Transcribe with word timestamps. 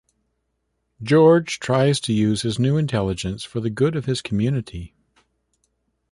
George 1.03 1.59
tries 1.59 1.99
to 1.99 2.11
use 2.11 2.41
his 2.41 2.57
new 2.57 2.75
intelligence 2.75 3.43
for 3.43 3.59
the 3.59 3.69
good 3.69 3.95
of 3.95 4.05
his 4.05 4.19
community. 4.19 4.95